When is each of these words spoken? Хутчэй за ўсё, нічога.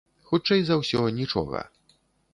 Хутчэй 0.29 0.63
за 0.69 0.79
ўсё, 0.81 1.03
нічога. 1.21 1.59